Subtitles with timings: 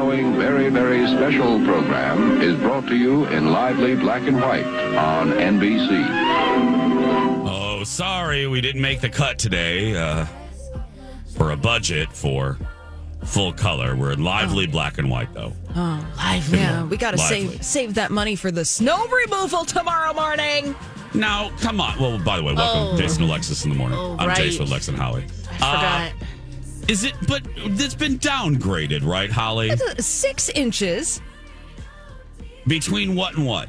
[0.00, 4.64] Following very, very special program is brought to you in lively black and white
[4.96, 5.90] on NBC.
[7.46, 10.24] Oh, sorry, we didn't make the cut today uh,
[11.36, 12.56] for a budget for
[13.26, 13.94] full color.
[13.94, 15.52] We're in lively black and white, though.
[15.76, 16.58] Oh, lively.
[16.60, 20.74] Yeah, we got to save save that money for the snow removal tomorrow morning.
[21.12, 21.98] Now, come on.
[22.00, 22.96] Well, by the way, welcome, Oh.
[22.96, 23.98] Jason Alexis in the morning.
[23.98, 24.36] Oh, I'm right.
[24.38, 25.24] Jason Alex and Holly.
[25.24, 26.19] Uh, I forgot.
[26.90, 27.14] Is it?
[27.28, 29.70] But it's been downgraded, right, Holly?
[30.00, 31.20] Six inches,
[32.66, 33.68] Between what and what?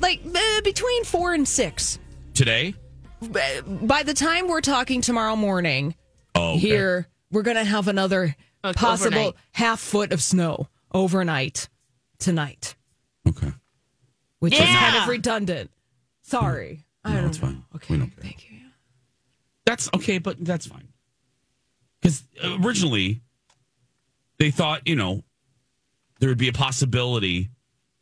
[0.00, 1.98] like uh, between four and six.
[2.34, 2.74] Today?
[3.22, 5.94] By the time we're talking tomorrow morning,
[6.34, 6.58] Oh, okay.
[6.58, 9.34] here we're gonna have another Like possible overnight.
[9.52, 11.68] half foot of snow overnight
[12.18, 12.76] tonight,
[13.26, 13.52] Okay.
[14.40, 15.70] which is kind of redundant.
[16.22, 17.46] Sorry, I No, don't it's know.
[17.48, 17.64] fine.
[17.76, 18.22] Okay, We don't care.
[18.22, 18.58] thank you.
[19.66, 20.88] That's okay, but that's fine.
[22.00, 23.20] Because uh, originally,
[24.38, 25.22] they thought, you know,
[26.20, 27.50] there would be a possibility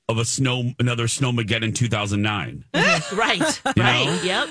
[0.09, 2.65] of a snow, another snowmageddon 2009.
[2.75, 3.61] Right.
[3.77, 4.07] Right.
[4.07, 4.21] know?
[4.23, 4.49] Yep.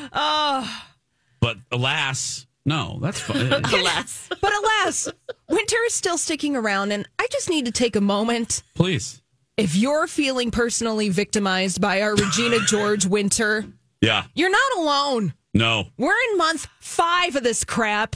[1.40, 3.52] But alas, no, that's fine.
[3.54, 4.30] Uh, alas.
[4.42, 5.08] But alas,
[5.50, 8.64] winter is still sticking around, and I just need to take a moment.
[8.76, 9.22] Please.
[9.58, 13.66] If you're feeling personally victimized by our Regina George winter,
[14.02, 14.26] Yeah.
[14.36, 15.34] you're not alone.
[15.54, 15.88] No.
[15.98, 18.16] We're in month five of this crap.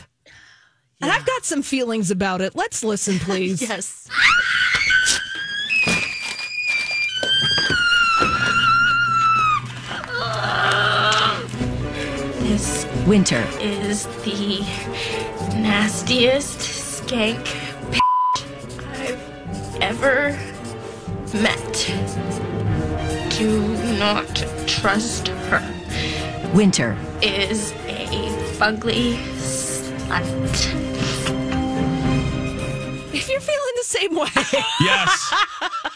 [1.01, 2.55] And I've got some feelings about it.
[2.55, 3.61] Let's listen, please.
[3.71, 4.07] Yes.
[12.39, 13.45] This Winter.
[13.59, 14.59] is the
[15.55, 17.47] nastiest skank
[18.93, 20.37] I've ever
[21.33, 21.91] met.
[23.37, 23.61] Do
[23.97, 24.27] not
[24.67, 26.51] trust her.
[26.53, 26.97] Winter.
[27.21, 29.17] Is a fugly
[30.11, 30.77] slut.
[33.13, 34.27] If you're feeling the same way,
[34.79, 35.33] Yes.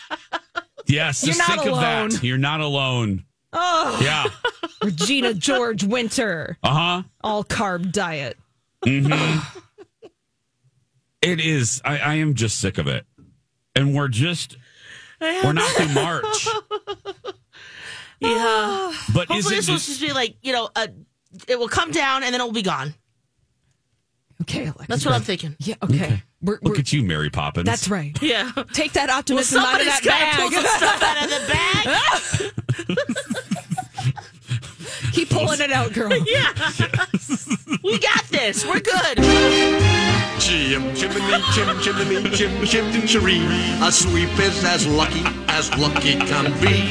[0.85, 1.23] yes.
[1.23, 2.05] You're just not think alone.
[2.07, 2.23] of that.
[2.23, 3.23] You're not alone.
[3.53, 4.25] oh, Yeah.
[4.83, 7.03] Regina George winter, Uh huh.
[7.23, 8.37] all carb diet.
[8.85, 9.39] Mm-hmm.
[11.21, 11.81] It is.
[11.85, 13.05] I, I am just sick of it.
[13.75, 14.57] And we're just,
[15.19, 16.47] we're not through March.
[18.19, 18.93] Yeah.
[19.13, 20.87] But is Hopefully, it this will just be like, you know, uh,
[21.47, 22.93] it will come down and then it will be gone.
[24.41, 24.85] Okay, Alexa.
[24.87, 25.55] That's what I'm thinking.
[25.59, 26.21] Yeah, okay.
[26.41, 27.65] We're, Look we're, at you, Mary Poppins.
[27.65, 28.17] that's right.
[28.21, 28.51] Yeah.
[28.73, 31.39] Take that Well, optimism out of that got to pull some stuff out of the
[31.53, 32.51] bag.
[35.13, 36.11] Keep pulling it out, girl.
[36.27, 36.51] yeah.
[37.83, 38.65] we got this.
[38.65, 39.17] We're good.
[40.39, 43.41] Chim chimney, chim chimney, chim chim chiree.
[43.81, 46.83] A sweep is as lucky as lucky can be.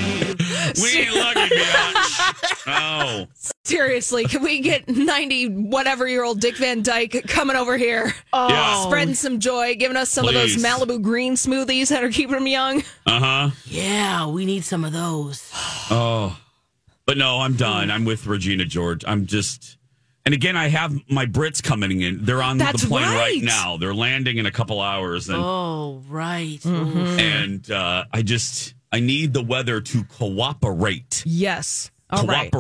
[0.81, 2.21] we ain't lucky, bitch.
[2.67, 3.27] Oh.
[3.65, 8.15] Seriously, can we get 90 whatever year old Dick Van Dyke coming over here?
[8.35, 8.83] Yeah.
[8.85, 12.47] Spreading some joy, giving us some of those Malibu green smoothies that are keeping them
[12.47, 12.83] young.
[13.07, 13.51] Uh huh.
[13.65, 15.51] Yeah, we need some of those.
[15.91, 16.39] Oh.
[17.07, 17.91] But no, I'm done.
[17.91, 19.05] I'm with Regina George.
[19.07, 19.77] I'm just.
[20.25, 22.25] And again, I have my Brits coming in.
[22.25, 23.17] They're on That's the plane right.
[23.19, 23.43] right.
[23.43, 23.77] now.
[23.77, 26.59] They're landing in a couple hours, and Oh, right.
[26.61, 27.21] Mm-hmm.
[27.21, 31.23] and uh, I just I need the weather to cooperate.
[31.27, 31.91] Yes.
[32.09, 32.51] All right.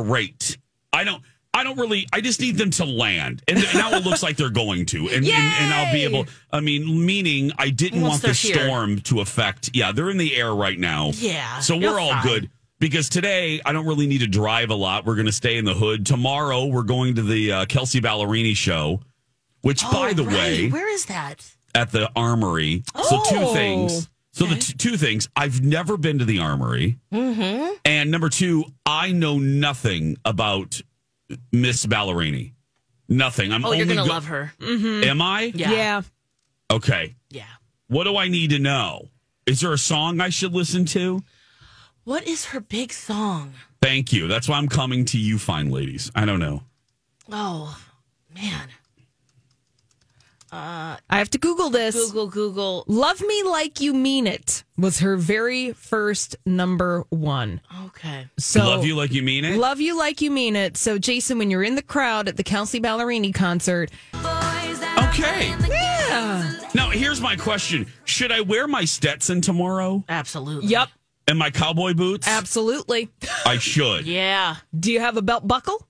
[0.95, 1.23] I don't.
[1.57, 2.07] I don't really.
[2.13, 5.25] I just need them to land, and now it looks like they're going to, and,
[5.25, 6.27] and and I'll be able.
[6.51, 8.67] I mean, meaning I didn't Once want the they're here.
[8.69, 9.71] storm to affect.
[9.73, 11.11] Yeah, they're in the air right now.
[11.15, 12.27] Yeah, so you're we're all fine.
[12.27, 12.51] good
[12.81, 15.05] because today I don't really need to drive a lot.
[15.05, 16.05] We're going to stay in the hood.
[16.07, 19.01] Tomorrow we're going to the uh, Kelsea Ballerini show,
[19.61, 20.35] which, by the Oh, right.
[20.35, 21.49] way, where is that?
[21.77, 22.83] at the Armory.
[23.09, 24.09] So two things.
[24.49, 25.29] So the t- two things.
[25.37, 27.75] I've never been to the Armory, Mm-hmm.
[27.85, 30.81] and number two, I know nothing about
[31.53, 32.53] Miss Ballerini.
[33.09, 33.53] Nothing.
[33.53, 34.53] I'm Oh, only you're gonna go- love her.
[34.61, 35.53] Am I?
[35.55, 35.73] Yeah.
[35.73, 36.03] Yeah.
[36.71, 37.15] Okay.
[37.31, 37.45] Yeah.
[37.89, 39.09] What do I need to know?
[39.47, 41.23] Is there a song I should listen to?
[42.05, 43.53] What is her big song?
[43.83, 44.27] Thank you.
[44.29, 46.11] That's why I'm coming to you, fine ladies.
[46.15, 46.63] I don't know.
[47.31, 47.79] Oh,
[48.35, 48.69] man.
[50.57, 51.95] I have to Google this.
[51.95, 52.85] Google, Google.
[52.87, 57.61] Love Me Like You Mean It was her very first number one.
[57.87, 58.29] Okay.
[58.39, 59.57] So Love you like you mean it.
[59.59, 60.77] Love You Like You Mean It.
[60.77, 65.55] So, Jason, when you're in the crowd at the Kelsea Ballerini concert, okay.
[65.69, 66.53] yeah.
[66.75, 70.69] Now here's my question: Should I wear my Stetson tomorrow Absolutely.
[70.69, 70.89] Yep,
[71.29, 72.29] and my cowboy boots?
[72.29, 73.09] absolutely.
[73.47, 74.07] I should.
[74.07, 74.57] Yeah.
[74.79, 75.87] Do you have a belt buckle?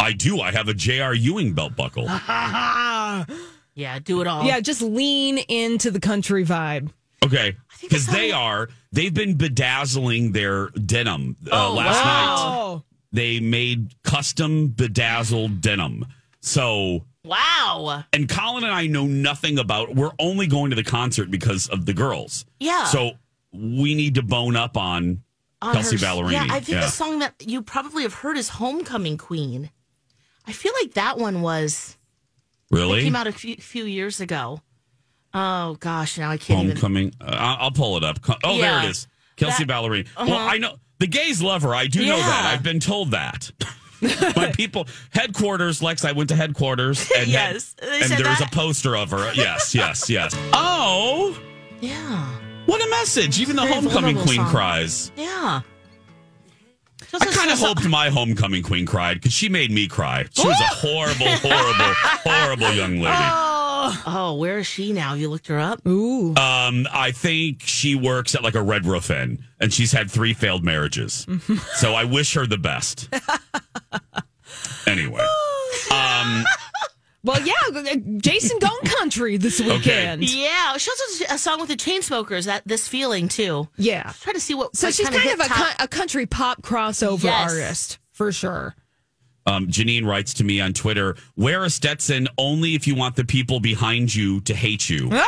[0.00, 0.40] I do.
[0.40, 1.14] I have a J.R.
[1.14, 2.08] Ewing belt buckle.
[3.74, 4.44] Yeah, do it all.
[4.44, 6.90] Yeah, just lean into the country vibe.
[7.24, 8.68] Okay, because they how- are.
[8.92, 12.26] They've been bedazzling their denim uh, Oh, last night.
[12.38, 12.82] Oh,
[13.12, 16.06] They made custom bedazzled denim.
[16.40, 18.04] So, Wow.
[18.12, 19.94] and Colin and I know nothing about.
[19.96, 22.44] We're only going to the concert because of the girls.
[22.60, 22.84] Yeah.
[22.84, 23.12] So
[23.52, 25.22] we need to bone up on
[25.62, 26.32] On Kelsea her- Ballerini.
[26.32, 26.80] Yeah, I think Yeah.
[26.82, 29.70] the song that you probably have heard is Homecoming Queen.
[30.46, 31.96] I feel like that one was
[32.70, 34.60] really came out a few, few years ago.
[35.32, 36.76] Oh gosh, now I can't even.
[36.76, 37.12] Homecoming.
[37.20, 38.18] Uh, I'll pull it up.
[38.44, 39.06] Oh, there it is.
[39.36, 40.06] Kelsea That- Ballerini.
[40.16, 40.46] Well, Uh-huh.
[40.48, 41.74] I know the gays love her.
[41.74, 42.50] I do know that.
[42.54, 43.50] I've been told that.
[44.36, 46.04] My people, headquarters, Lex.
[46.04, 48.52] I went to headquarters, and Yes, they and there's that.
[48.52, 49.32] a poster of her.
[49.34, 50.36] Yes, yes, yes.
[50.52, 51.36] Oh,
[51.80, 52.26] Yeah,
[52.66, 53.40] what a message!
[53.40, 54.50] Even the homecoming queen song.
[54.50, 55.10] cries.
[55.16, 55.62] yeah.
[57.22, 60.26] I kind of hoped my homecoming queen cried because she made me cry.
[60.32, 61.94] She was a horrible, horrible,
[62.24, 63.16] horrible young lady.
[64.06, 65.14] Oh, where is she now?
[65.14, 65.86] You looked her up.
[65.86, 66.30] ooh.
[66.36, 70.32] Um, I think she works at like a Red Roof Inn, and she's had three
[70.32, 71.26] failed marriages.
[71.74, 73.08] so I wish her the best.
[74.86, 75.26] anyway,
[75.90, 76.44] um,
[77.24, 80.22] Well, yeah, Jason Gone Country this weekend.
[80.30, 82.44] Yeah, she also has a song with the Chainsmokers.
[82.44, 83.66] That this feeling too.
[83.78, 84.12] Yeah.
[84.20, 84.76] Try to see what.
[84.76, 87.50] So like, she's kinda of a, top- co- a country pop crossover Yes.
[87.50, 88.74] artist for sure.
[89.46, 93.24] um, Janine writes to me on Twitter: "Wear a Stetson only if you want the
[93.24, 95.10] people behind you to hate you."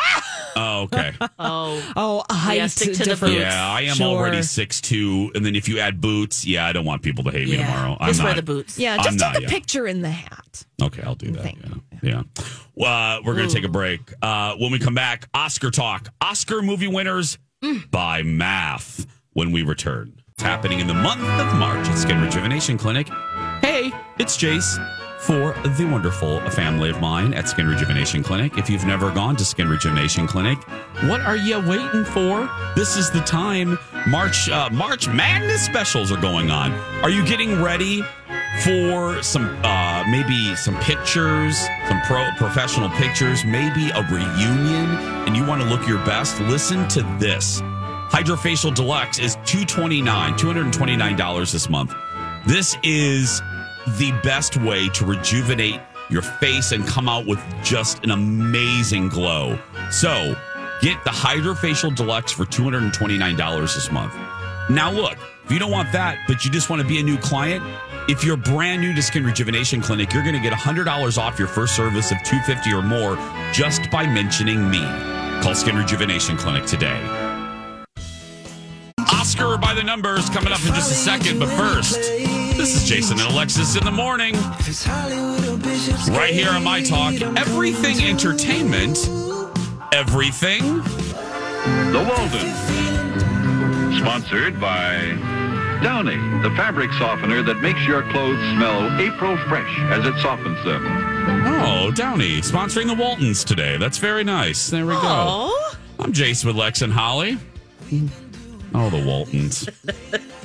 [0.56, 1.12] oh, okay.
[1.38, 3.32] Oh, Oh, height stick to the boots.
[3.34, 4.06] Yeah, I am Sure.
[4.06, 7.30] already six two, and then if you add boots, yeah, I don't want people to
[7.30, 7.66] hate me Yeah.
[7.66, 7.96] tomorrow.
[8.00, 8.78] I'm just wear not- the boots.
[8.78, 9.48] Yeah, I'm just not, take a yeah.
[9.50, 10.64] picture in the hat.
[10.82, 11.42] Okay, I'll do that.
[11.42, 11.74] Thank yeah.
[12.02, 12.22] Yeah.
[12.74, 14.00] Well, uh, we're going to take a break.
[14.22, 16.08] Uh, when we come back, Oscar talk.
[16.20, 17.38] Oscar movie winners
[17.90, 20.12] by math when we return.
[20.34, 23.08] It's happening in the month of March at Skin Rejuvenation Clinic.
[23.62, 24.76] Hey, it's Jace
[25.26, 28.56] for the wonderful family of mine at Skin Rejuvenation Clinic.
[28.56, 30.56] If you've never gone to Skin Rejuvenation Clinic,
[31.08, 32.48] what are you waiting for?
[32.76, 33.76] This is the time.
[34.06, 36.72] March uh, March Madness specials are going on.
[37.02, 38.02] Are you getting ready
[38.62, 41.58] for some uh, maybe some pictures,
[41.88, 44.90] some pro professional pictures, maybe a reunion,
[45.26, 46.40] and you want to look your best?
[46.42, 47.60] Listen to this.
[48.10, 51.92] Hydrofacial Deluxe is 229, $229 this month.
[52.46, 53.42] This is
[53.98, 55.80] the best way to rejuvenate
[56.10, 59.58] your face and come out with just an amazing glow.
[59.90, 60.36] So,
[60.80, 64.14] get the Hydrofacial Deluxe for $229 this month.
[64.68, 67.18] Now, look, if you don't want that, but you just want to be a new
[67.18, 67.62] client,
[68.08, 71.48] if you're brand new to Skin Rejuvenation Clinic, you're going to get $100 off your
[71.48, 73.16] first service of 250 or more
[73.52, 74.82] just by mentioning me.
[75.42, 77.00] Call Skin Rejuvenation Clinic today.
[79.12, 81.98] Oscar by the numbers coming up in just a second, but first,
[82.56, 84.34] this is Jason and Alexis in the morning.
[86.16, 89.08] Right here on My Talk, everything entertainment,
[89.92, 90.62] everything.
[91.92, 93.98] The Walden.
[93.98, 94.98] Sponsored by
[95.82, 100.82] Downy, the fabric softener that makes your clothes smell April fresh as it softens them.
[101.62, 103.76] Oh, Downy sponsoring the Waltons today.
[103.76, 104.70] That's very nice.
[104.70, 105.00] There we go.
[105.02, 107.38] Oh, I'm Jace with Lex and Holly.
[108.74, 109.68] Oh, the Waltons.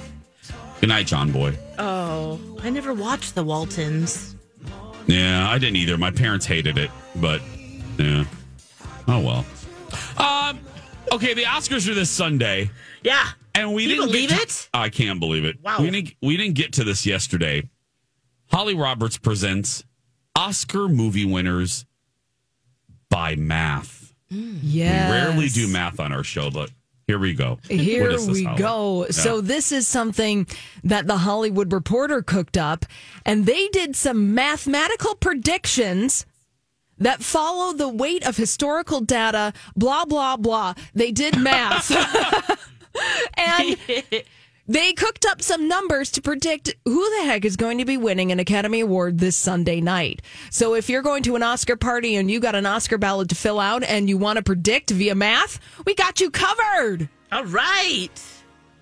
[0.81, 1.57] Good night, John Boy.
[1.79, 4.35] oh, I never watched the Waltons.
[5.07, 5.97] Yeah, I didn't either.
[5.97, 7.41] My parents hated it, but
[7.97, 8.25] yeah.
[9.07, 9.45] Oh well.
[10.17, 10.59] Um.
[11.11, 12.69] Okay, the Oscars are this Sunday,
[13.03, 14.69] Yeah, and we Can didn't believe get to- it?
[14.73, 15.57] I can't believe it.
[15.61, 15.77] Wow.
[15.81, 16.13] We didn't.
[16.21, 17.69] We didn't get to this yesterday.
[18.51, 19.83] Holly Roberts presents
[20.35, 21.85] Oscar movie winners
[23.09, 24.13] by math.
[24.29, 25.09] Yeah.
[25.09, 26.69] We rarely do math on our show, but
[27.11, 27.59] here we go.
[27.67, 28.57] Here this, we Holly?
[28.57, 29.05] go.
[29.05, 29.11] Yeah.
[29.11, 30.47] So this is something
[30.85, 32.85] that the Hollywood Reporter cooked up,
[33.25, 36.25] and they did some mathematical predictions
[36.97, 39.51] that follow the weight of historical data.
[39.75, 40.73] Blah blah blah.
[40.95, 41.91] They did math,
[43.37, 43.77] and
[44.67, 48.31] They cooked up some numbers to predict who the heck is going to be winning
[48.31, 50.21] an Academy Award this Sunday night.
[50.49, 53.35] So if you're going to an Oscar party and you got an Oscar ballot to
[53.35, 57.09] fill out and you want to predict via math, we got you covered.
[57.31, 58.09] All right.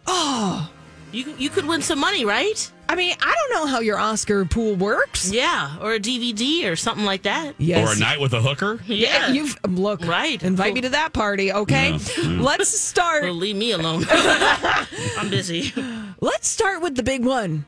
[0.06, 0.70] Oh,
[1.12, 2.72] You you could win some money, right?
[2.92, 5.32] I mean, I don't know how your Oscar pool works.
[5.32, 7.54] Yeah, or a DVD or something like that.
[7.60, 7.88] Yes.
[7.88, 8.80] Or a night with a hooker?
[8.88, 9.30] Yeah.
[9.32, 10.42] You've look Right.
[10.42, 11.92] Invite me to that party, okay?
[12.18, 12.42] Yeah.
[12.42, 13.24] Let's start.
[13.24, 14.06] Well, leave me alone.
[15.20, 15.72] I'm busy.
[16.20, 17.66] Let's start with the big one.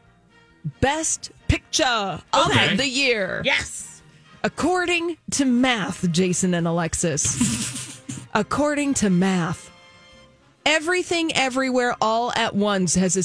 [0.79, 2.71] Best picture Okay.
[2.71, 3.43] of the year.
[3.45, 4.01] Yes.
[4.43, 8.01] According to math, Jason and Alexis.
[8.33, 9.69] according to math,
[10.65, 13.21] everything everywhere all at once has a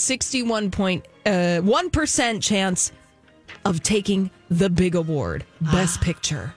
[1.27, 2.93] Uh, 61.1% chance
[3.65, 6.55] of taking the big award, Best Picture.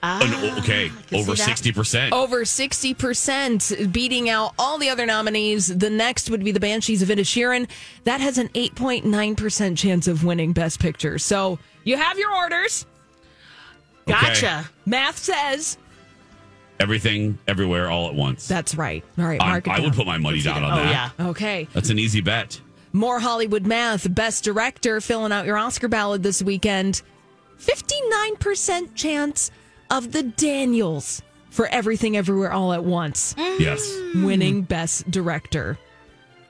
[0.00, 2.12] An- okay, over 60%.
[2.12, 5.66] Over 60%, beating out all the other nominees.
[5.76, 7.68] The next would be The Banshees of Inisherin.
[8.04, 11.18] That has an 8.9% chance of winning Best Picture.
[11.18, 12.86] So you have your orders.
[14.08, 14.12] Okay.
[14.20, 14.70] Gotcha.
[14.86, 15.76] Math says
[16.80, 18.46] Everything, everywhere, all at once.
[18.46, 19.02] that's right.
[19.18, 21.12] All right, I, mark it I would put my money down on Oh that.
[21.18, 21.26] yeah.
[21.30, 21.66] Okay.
[21.74, 22.60] That's an easy bet.
[22.92, 24.12] More Hollywood math.
[24.14, 27.02] Best director filling out your Oscar ballot this weekend.
[27.58, 29.50] 59% chance
[29.90, 33.84] of the Daniels for Everything Everywhere All at Once Yes.
[34.14, 35.78] winning Best Director.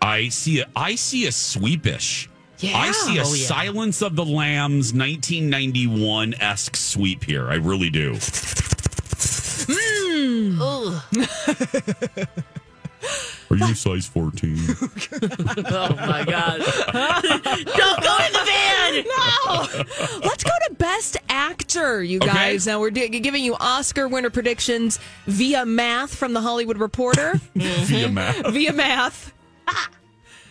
[0.02, 2.28] I see a I see a sweepish.
[2.58, 2.76] Yeah.
[2.76, 3.46] I see a Oh, yeah.
[3.46, 7.48] Silence of the Lambs 1991 esque sweep here.
[7.48, 8.16] I really do.
[9.70, 10.60] Hmm.
[10.60, 11.02] Ugh.
[13.50, 14.58] Are you size 14?
[15.70, 16.60] Oh my god.
[16.92, 19.04] Don't go in the van.
[19.04, 20.20] No!
[20.26, 22.26] Let's go to Best Actor, you Okay.
[22.28, 22.66] guys.
[22.66, 27.40] Now we're do- giving you Oscar winner predictions via math from the Hollywood Reporter.
[27.54, 27.84] Mm-hmm.
[27.86, 28.46] Via math.
[28.52, 29.32] via math.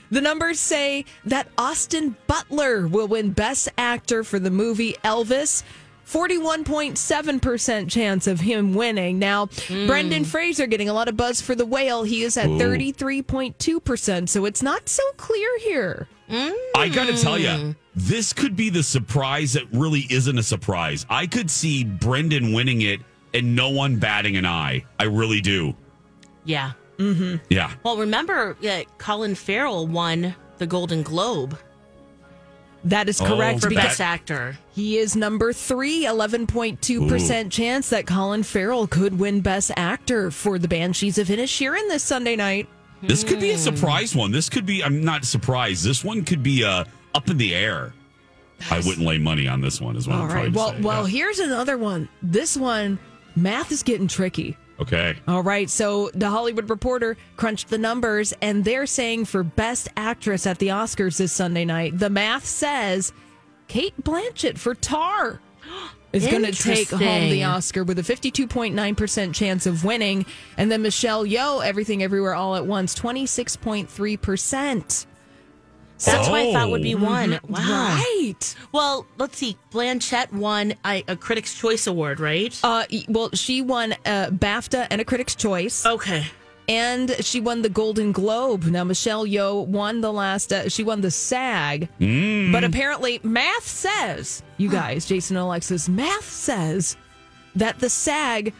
[0.10, 5.64] The numbers say that Austin Butler will win Best Actor for the movie Elvis.
[6.08, 9.20] 41.7% chance of him winning.
[9.20, 9.88] Now, hmm.
[9.88, 12.04] Brendan Fraser getting a lot of buzz for The Whale.
[12.04, 12.58] He is at Ooh.
[12.58, 16.08] 33.2%, so it's not so clear here.
[16.30, 21.06] I got to tell you, this could be the surprise that really isn't a surprise.
[21.10, 23.00] I could see Brendan winning it
[23.34, 24.86] and no one batting an eye.
[25.00, 25.76] I really do.
[26.44, 26.74] Yeah.
[26.98, 27.38] Mm-hmm.
[27.50, 27.72] Yeah.
[27.84, 31.58] Well, remember that Colin Farrell won the Golden Globe
[32.88, 33.62] That is Oh, correct.
[33.62, 34.58] for That- Best Actor.
[34.74, 40.68] He is number three, 11.2% chance that Colin Farrell could win Best Actor for the
[40.68, 42.68] Banshees of Inisherin this Sunday night.
[43.04, 44.32] This could be a surprise one.
[44.32, 45.84] This could be, I'm not surprised.
[45.84, 47.94] This one could be uh, up in the air.
[48.72, 50.54] I wouldn't lay money on this one, is what All I'm trying right.
[50.54, 50.82] to Well, say.
[50.82, 51.12] well, Yeah.
[51.18, 52.10] here's another one.
[52.24, 52.98] This one,
[53.36, 54.58] math is getting tricky.
[54.80, 55.18] Okay.
[55.28, 55.70] All right.
[55.70, 60.68] So the Hollywood Reporter crunched the numbers, and they're saying for Best Actress at the
[60.68, 63.12] Oscars this Sunday night, the math says
[63.68, 65.40] Cate Blanchett for Tár
[66.14, 70.26] is going to take home the Oscar with a 52.9% chance of winning.
[70.58, 75.06] And then Michelle Yeoh, Everything Everywhere All at Once, 26.3%.
[76.06, 76.72] That's what I thought Oh.
[76.72, 77.04] would be oh.
[77.04, 77.32] one.
[77.32, 77.54] Mm-hmm.
[77.54, 77.96] Wow.
[77.96, 78.56] Right.
[78.72, 79.58] Well, let's see.
[79.72, 82.58] Blanchett won a, a Critics' Choice Award, right?
[82.64, 85.86] Uh, well, she won a BAFTA and a Critics' Choice.
[85.86, 86.26] okay.
[86.70, 88.66] and she won the Golden Globe.
[88.66, 90.52] Now Michelle Yeoh won the last.
[90.52, 92.52] Uh, she won the SAG, mm.
[92.52, 96.98] but apparently math says you guys, Jason and Alexis, math says
[97.56, 98.54] that the SAG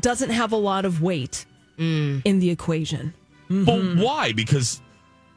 [0.00, 1.46] doesn't have a lot of weight
[1.78, 2.20] mm.
[2.24, 3.14] in the equation.
[3.48, 4.00] But mm-hmm.
[4.00, 4.32] why?
[4.32, 4.80] Because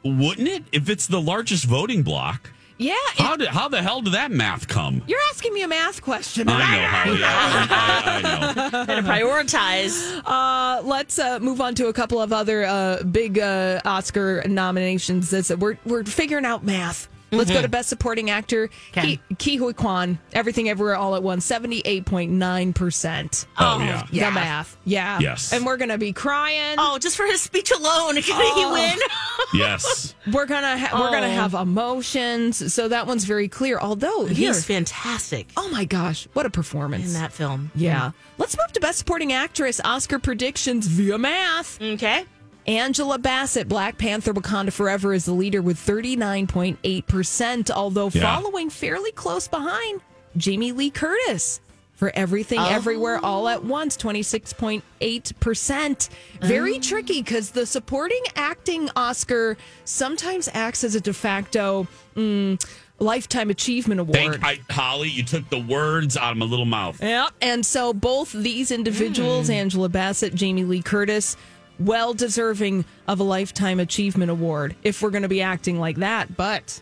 [0.04, 0.64] wouldn't it?
[0.72, 4.30] If it's the largest voting block, Yeah, it- how did how the hell did that
[4.30, 5.02] math come?
[5.06, 6.48] you're asking me a math question.
[6.48, 7.20] I know, Holly.
[7.24, 8.70] I, I, I know.
[8.86, 10.22] Got to prioritize.
[10.24, 15.30] Uh, let's uh, move on to a couple of other uh, big uh, Oscar nominations.
[15.30, 17.08] This we're we're figuring out math.
[17.30, 17.70] Let's go to mm-hmm.
[17.70, 18.70] Best Supporting Actor.
[18.90, 19.20] Okay.
[19.38, 23.46] Ki, Ke Huy Quan, Everything Everywhere All at Once, seventy eight point nine percent.
[23.58, 24.30] Oh, oh yeah.
[24.30, 25.52] The math, yeah, Yes.
[25.52, 26.76] and we're gonna be crying.
[26.78, 28.22] Oh, just for his speech alone, can
[28.56, 28.72] he oh.
[28.72, 28.98] win?
[29.54, 30.14] Yes.
[30.30, 31.30] We're gonna ha- we're gonna Oh.
[31.30, 32.72] have emotions.
[32.74, 33.78] So that one's very clear.
[33.78, 37.70] Although here, He's fantastic oh my gosh, what a performance in that film.
[37.74, 37.98] Yeah.
[38.00, 38.42] Mm-hmm.
[38.42, 41.80] Let's move to Best Supporting Actress Oscar predictions via math.
[41.80, 42.24] Okay.
[42.68, 48.20] Angela Bassett, Black Panther Wakanda Forever, is the leader with 39.8%, although Yeah.
[48.22, 50.02] following fairly close behind
[50.36, 51.60] Jamie Lee Curtis
[51.94, 56.10] for Everything Everywhere All at Once, 26.8%.
[56.42, 59.56] Very tricky because the supporting acting Oscar
[59.86, 62.62] sometimes acts as a de facto mm,
[62.98, 64.14] lifetime achievement award.
[64.14, 65.08] Thank I, Holly.
[65.08, 67.02] You took the words out of my little mouth.
[67.02, 67.30] Yep.
[67.40, 71.34] And so both these individuals, Angela Bassett, Jamie Lee Curtis,
[71.78, 76.36] well deserving of a lifetime achievement award if we're going to be acting like that.
[76.36, 76.80] But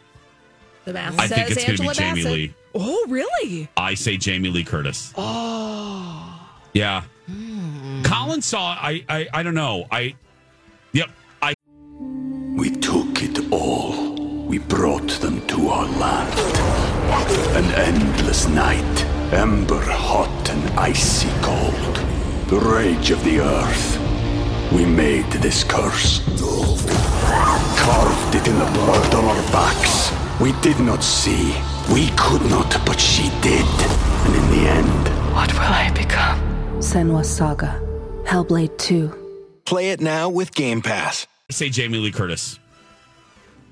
[0.85, 2.33] the math I says think it's going be Angela Jamie Bassett.
[2.33, 2.55] Lee.
[2.75, 3.69] Oh, really?
[3.77, 5.13] I say Jamie Lee Curtis.
[5.17, 6.49] Oh.
[6.73, 7.05] Yeah.
[7.27, 8.03] Hmm.
[8.03, 8.77] Colin saw.
[8.81, 9.05] I.
[9.09, 9.29] I.
[9.33, 9.87] I don't know.
[9.91, 10.15] I.
[10.93, 11.11] Yep.
[11.43, 11.55] I.
[12.57, 14.15] We took it all.
[14.47, 16.39] We brought them to our land.
[17.57, 21.97] An endless night, ember hot and icy cold.
[22.49, 24.06] The rage of the earth.
[24.73, 26.21] We made this curse.
[27.79, 30.13] Carved it in the blood on our backs.
[30.41, 31.55] We did not see.
[31.93, 33.65] We could not, but she did.
[34.27, 36.39] And in the end, What will I become?
[36.81, 37.81] Senua's Saga.
[38.25, 39.61] Hellblade 2.
[39.65, 41.27] Play it now with Game Pass.
[41.49, 42.59] I say Jamie Lee Curtis.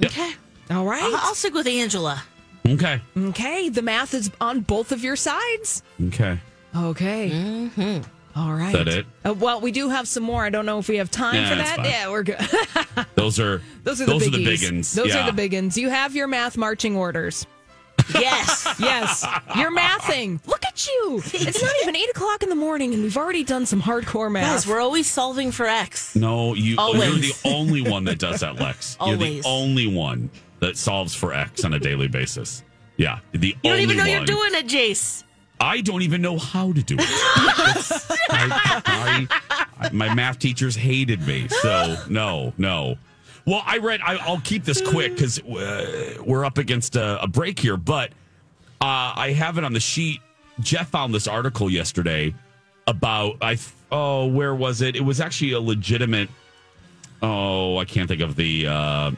[0.03, 0.33] Okay.
[0.71, 1.03] All right.
[1.03, 2.23] I'll, I'll stick with Angela.
[2.67, 3.01] Okay.
[3.17, 3.69] okay.
[3.69, 5.83] The math is on both of your sides.
[6.07, 6.39] Okay.
[6.77, 7.31] Okay.
[7.31, 8.03] Mm-hmm.
[8.37, 8.73] All right.
[8.73, 9.07] that it?
[9.25, 10.45] Uh, well, we do have some more.
[10.45, 11.77] I don't know if we have time Yeah, for that.
[11.77, 11.85] fine.
[11.87, 12.39] Yeah, we're good.
[13.15, 13.63] Those are.
[13.85, 14.27] Those are the those biggies.
[14.29, 14.93] are the big ones.
[14.93, 15.23] Those yeah.
[15.23, 15.79] are the big ones.
[15.79, 17.47] You have your math marching orders.
[18.13, 18.63] Yes.
[18.81, 19.25] Yes,
[19.57, 20.45] you're mathing.
[20.47, 21.23] Look at you.
[21.25, 24.65] It's not even eight o'clock in the morning, and we've already done some hardcore math.
[24.65, 26.17] Guys, we're always solving for X.
[26.17, 26.75] No, you.
[26.77, 27.05] Always.
[27.09, 28.97] You're the only one that does that, Lex.
[28.99, 29.21] Always.
[29.21, 32.65] You're the only one that solves for X on a daily basis.
[32.97, 34.11] Yeah, the You don't even know one.
[34.13, 35.24] you're doing it, Jace.
[35.61, 37.07] I don't even know how to do it.
[38.31, 39.29] I,
[39.79, 42.97] I- my math teachers hated me, so no, no.
[43.47, 44.01] Well, I read.
[44.03, 47.77] I, I'll keep this quick because uh, we're up against a, a break here.
[47.77, 48.11] But
[48.81, 50.21] uh, I have it on the sheet.
[50.61, 52.35] Jeff found this article yesterday
[52.87, 53.59] about I.
[53.93, 54.97] Oh, where was it?
[54.97, 56.31] It was actually a legitimate.
[57.23, 59.11] Oh, I can't think of the uh,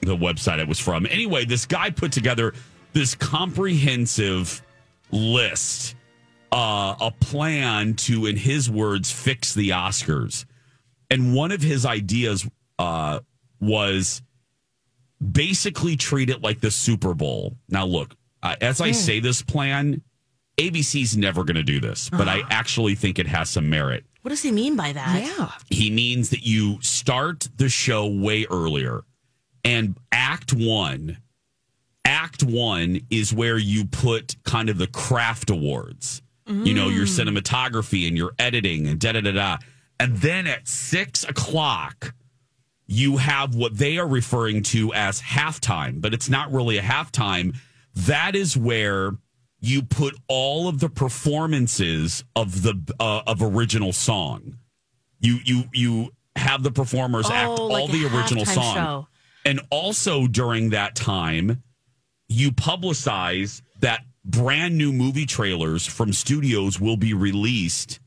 [0.00, 1.06] the website it was from.
[1.06, 2.54] Anyway, this guy put together
[2.94, 4.62] this comprehensive
[5.14, 5.94] list,
[6.52, 10.44] uh, a plan to, in his words, fix the Oscars.
[11.10, 12.46] And one of his ideas
[12.78, 13.20] uh,
[13.60, 14.22] was
[15.32, 17.56] basically treat it like the Super Bowl.
[17.68, 20.02] Now, look, uh, as I say this plan,
[20.58, 24.04] ABC's never going to do this, but I actually think it has some merit.
[24.22, 25.22] What does he mean by that?
[25.38, 25.50] yeah.
[25.70, 29.02] He means that you start the show way earlier.
[29.66, 31.18] And act one,
[32.04, 38.06] act one is where you put kind of the craft awards, you know, your cinematography
[38.06, 39.56] and your editing and da da da da.
[39.98, 42.14] And then at six o'clock,
[42.86, 47.56] you have what they are referring to as halftime, but it's not really a halftime.
[47.94, 49.12] That is where
[49.60, 54.58] you put all of the performances of the uh, of original song.
[55.20, 58.74] You you you have the performers act Oh, all like a the original song.
[58.74, 59.08] show.
[59.46, 61.62] And also during that time,
[62.28, 68.00] you publicize that brand new movie trailers from studios will be released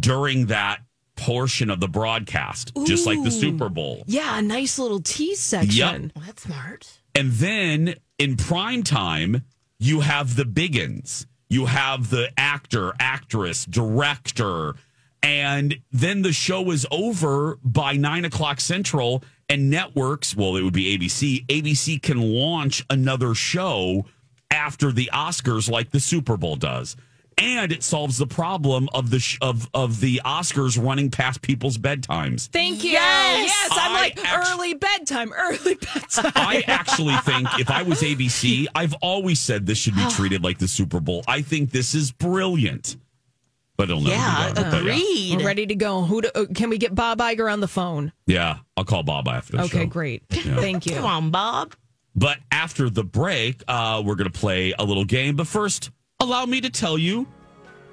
[0.00, 0.80] during that
[1.16, 4.02] portion of the broadcast, just like the Super Bowl.
[4.06, 6.12] Yeah, a nice little tease section.
[6.14, 6.98] Well, that's smart.
[7.14, 9.44] And then in prime time,
[9.78, 11.26] you have the biggins.
[11.48, 14.74] You have the actor, actress, director.
[15.22, 20.74] And then the show is over by nine o'clock central, and networks, well, it would
[20.74, 24.06] be ABC, ABC can launch another show
[24.50, 26.96] after the Oscars like the Super Bowl does.
[27.36, 31.76] And it solves the problem of the sh- of of the Oscars running past people's
[31.76, 32.46] bedtimes.
[32.46, 32.92] Thank you.
[32.92, 33.48] Yes!
[33.48, 36.30] Yes, I'm I like act- early bedtime, early bedtime.
[36.36, 40.10] I actually think if I was ABC, I've always said this should be oh.
[40.10, 41.24] treated like the Super Bowl.
[41.26, 42.96] I think this is brilliant.
[43.76, 44.70] But it'll never Yeah, be done.
[44.70, 44.92] But yeah.
[44.92, 45.36] agreed.
[45.38, 46.02] We're ready to go.
[46.02, 48.12] Who do, uh, can we get Bob Iger on the phone?
[48.26, 49.86] Yeah, I'll call Bob after the Okay, show.
[49.86, 50.22] great.
[50.30, 50.94] Thank you.
[50.94, 51.74] Come on, Bob.
[52.14, 55.34] But after the break, uh, we're going to play a little game.
[55.34, 57.26] But first, allow me to tell you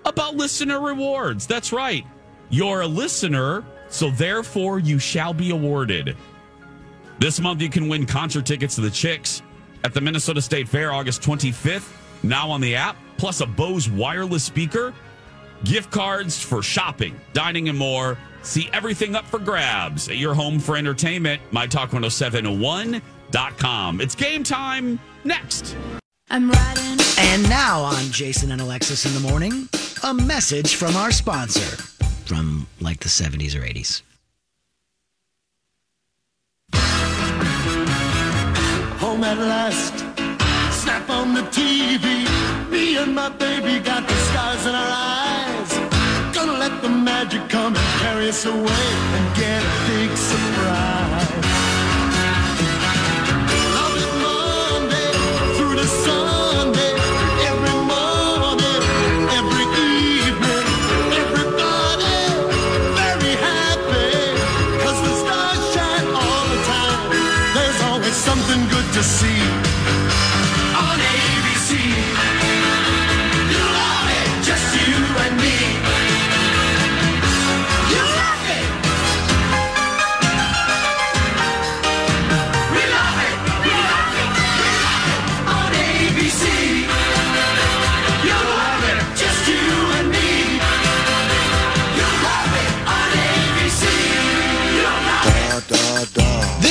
[0.05, 1.47] about listener rewards.
[1.47, 2.05] That's right.
[2.51, 6.15] You're a listener, so therefore you shall be awarded.
[7.17, 9.41] This month, you can win concert tickets to the Chicks
[9.83, 11.91] at the Minnesota State Fair August 25th,
[12.23, 14.93] now on the app, plus a Bose wireless speaker,
[15.63, 18.17] gift cards for shopping, dining, and more.
[18.43, 24.01] See everything up for grabs at your home for entertainment, mytalk1071.com.
[24.01, 25.77] It's game time next.
[26.29, 26.97] I'm riding.
[27.19, 29.69] And now on Jason and Alexis in the morning,
[30.03, 31.77] a message from our sponsor
[32.25, 34.01] from like the 70s or 80s.
[38.99, 40.10] Home at last.
[41.19, 42.25] On the TV.
[42.71, 45.71] Me and my baby got the stars in our eyes.
[46.33, 48.85] Gonna let the magic come and carry us away
[49.17, 51.00] and get a big surprise.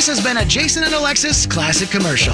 [0.00, 2.32] This has been a Jason and Alexis classic commercial.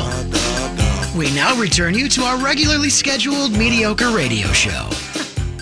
[1.19, 4.89] We now return you to our regularly scheduled mediocre radio show.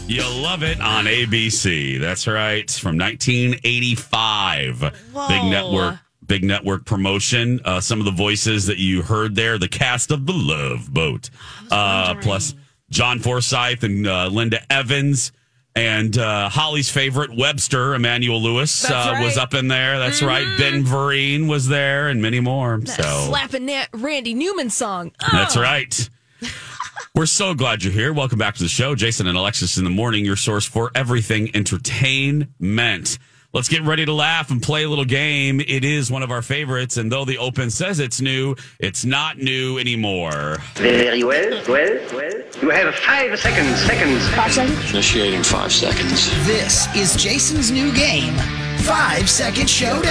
[0.06, 1.98] You love it on ABC.
[1.98, 2.70] That's right.
[2.70, 4.82] From 1985.
[5.14, 5.28] Whoa.
[5.28, 5.94] Big network.
[6.26, 7.62] Big network promotion.
[7.64, 11.30] Uh, some of the voices that you heard there, the cast of The Love Boat.
[11.70, 12.54] Uh, plus
[12.90, 15.32] John Forsythe and uh, Linda Evans.
[15.76, 19.98] And uh, Holly's favorite, Webster, Emmanuel Lewis, That's uh, was up in there.
[19.98, 20.46] That's right.
[20.56, 22.78] Ben Vereen was there and many more.
[22.78, 25.10] That so slapping that Randy Newman song.
[25.32, 25.62] that's Oh.
[25.62, 26.08] right.
[27.16, 28.12] We're so glad you're here.
[28.12, 28.94] Welcome back to the show.
[28.94, 33.18] Jason and Alexis in the morning, your source for everything entertainment.
[33.54, 35.60] Let's get ready to laugh and play a little game.
[35.60, 39.38] It is one of our favorites, and though the open says it's new, it's not
[39.38, 40.56] new anymore.
[40.74, 42.42] Very well, well, well.
[42.60, 44.28] You have five seconds, seconds.
[44.30, 44.90] Five seconds?
[44.90, 46.30] Initiating five seconds.
[46.48, 48.34] This is Jason's new game,
[48.78, 50.02] Five Second Showdown.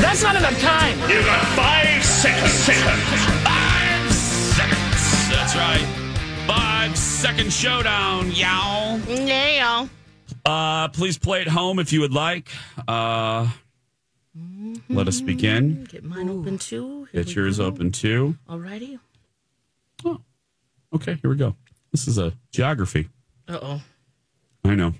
[0.00, 0.98] That's not enough time.
[1.08, 2.66] You got five seconds.
[3.44, 5.30] Five seconds.
[5.30, 5.86] That's right.
[6.48, 8.98] Five second showdown, y'all.
[9.08, 9.86] Yeah.
[10.46, 12.50] Uh, please play at home if you would like.
[12.86, 13.50] Uh,
[14.88, 15.84] let us begin.
[15.84, 17.08] Get mine open too.
[17.10, 17.64] Here Get yours go.
[17.66, 18.36] open too.
[18.48, 18.98] Alrighty.
[20.94, 21.56] Okay, here we go.
[21.90, 23.08] This is a geography.
[23.48, 23.82] Uh oh.
[24.64, 24.94] I know.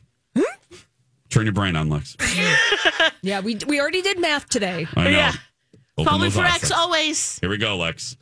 [1.30, 2.16] Turn your brain on, Lex.
[3.22, 4.86] Yeah, we we already did math today.
[4.94, 5.10] I know.
[5.10, 5.32] Yeah.
[5.98, 6.56] Open Probably for eyes.
[6.62, 7.38] X always.
[7.40, 8.16] Here we go, Lex.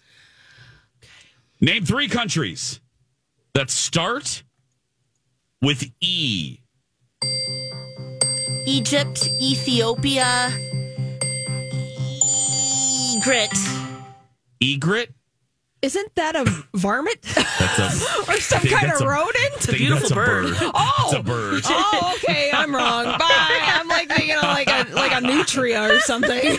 [1.60, 2.80] Name three countries
[3.52, 4.42] that start
[5.60, 6.58] with E.
[8.66, 10.50] Egypt, Ethiopia,
[13.16, 13.52] Egret.
[14.62, 15.10] Egret?
[15.82, 19.36] Isn't that a varmint That's a or some kind of a- rodent?
[19.54, 20.54] I think that's a bird.
[20.60, 21.62] Oh, It's a bird.
[21.66, 23.04] Oh, okay, I'm wrong.
[23.04, 23.60] Bye.
[23.62, 26.56] I'm like thinking of like a like a nutria or something.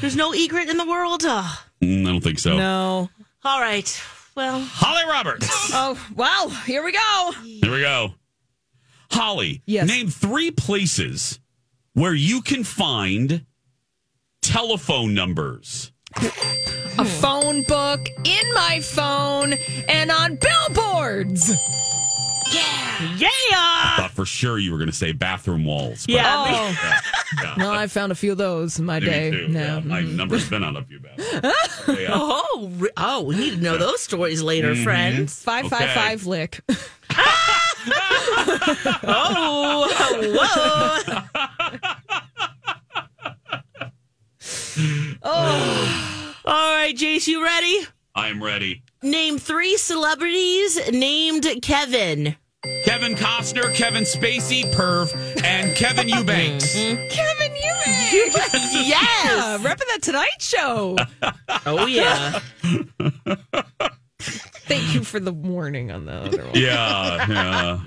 [0.00, 1.22] There's no egret in the world.
[1.24, 1.62] Oh.
[1.82, 2.56] Mm, I don't think so.
[2.58, 3.08] No.
[3.44, 4.00] All right.
[4.36, 5.48] Well, Holly Roberts.
[5.72, 7.32] Oh well, here we go.
[7.42, 8.14] Here we go.
[9.10, 9.88] Holly, Yes.
[9.88, 11.40] name three places
[11.94, 13.46] where you can find
[14.42, 15.92] telephone numbers.
[16.98, 19.54] A phone book in my phone
[19.88, 21.50] and on billboards.
[22.52, 23.16] Yeah.
[23.16, 23.28] Yeah.
[23.28, 26.06] I thought for sure you were going to say bathroom walls.
[26.06, 26.44] but- Yeah.
[26.48, 27.00] Oh,
[27.42, 27.54] yeah.
[27.58, 29.30] no, I found a few of those in my Me day.
[29.30, 29.48] too.
[29.48, 29.60] No.
[29.60, 32.00] Yeah, my number's been on a few bathrooms.
[32.00, 32.06] Yeah.
[32.12, 34.84] Oh, re- oh, we need to know those stories later, Mm-hmm.
[34.84, 35.42] friends.
[35.42, 35.94] Five five Okay.
[35.94, 36.60] five lick.
[39.08, 39.88] Oh,
[40.36, 41.22] whoa.
[45.22, 46.34] oh.
[46.44, 47.80] All right, Jace, you ready?
[48.14, 48.82] I'm ready.
[49.06, 52.34] Name three celebrities named Kevin.
[52.84, 55.14] Kevin Costner, Kevin Spacey, Perv,
[55.44, 56.74] and Kevin Eubanks.
[56.76, 57.08] Mhm.
[57.10, 58.74] Kevin Eubanks.
[58.74, 59.60] Yeah, Yes.
[59.62, 60.96] repping the Tonight Show.
[61.66, 62.40] Oh, yeah.
[64.18, 66.54] Thank you for the warning on the other one.
[66.54, 67.80] yeah, yeah.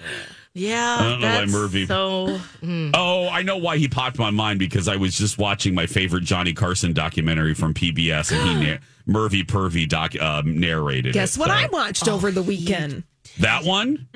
[0.53, 0.97] Yeah.
[0.99, 2.91] I don't know why Murphy- So, hmm.
[2.93, 6.23] Oh, I know why he popped my mind because I was just watching my favorite
[6.23, 8.77] Johnny Carson documentary from PBS, and he
[9.11, 11.13] na- Murphy Pervy doc um, narrated.
[11.13, 13.03] Guess it, what so- I watched over the weekend?
[13.39, 14.07] That one.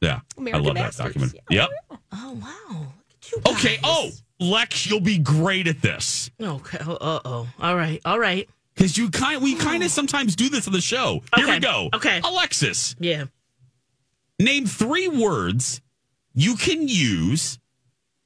[0.00, 1.34] Yeah, American I love that document.
[1.48, 1.66] Yeah.
[1.90, 2.00] Yep.
[2.12, 2.80] oh, wow.
[2.80, 2.86] Look
[3.22, 3.52] at you.
[3.52, 3.78] Okay.
[3.82, 6.78] Oh, Lex, you'll be great at this Okay.
[6.78, 7.48] Uh oh.
[7.60, 8.00] All right.
[8.04, 8.48] All right.
[8.74, 11.22] because you kind we kind of sometimes do this on the show.
[11.36, 11.88] Here we go.
[11.94, 12.20] okay.
[12.22, 13.24] Alexis, Yeah.
[14.38, 15.80] name three words
[16.34, 17.58] you can use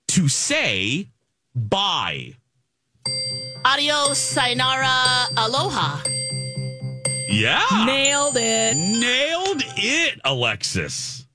[0.08, 1.10] to say
[1.54, 2.34] bye.
[3.64, 6.00] Adios, sayonara, aloha.
[7.28, 7.62] Yeah.
[7.84, 8.76] Nailed it.
[8.76, 11.26] Nailed it, Alexis.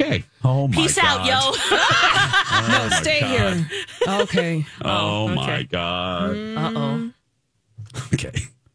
[0.00, 0.24] Okay.
[0.44, 1.26] Oh my Peace out, God.
[1.26, 2.68] yo.
[2.68, 3.28] No, stay God.
[3.30, 3.70] here.
[4.22, 4.66] Okay.
[4.84, 5.64] Oh, my okay.
[5.64, 6.30] god.
[6.36, 7.10] Uh oh.
[8.14, 8.32] Okay.